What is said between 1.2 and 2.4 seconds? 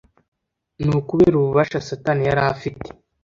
ububasha Satani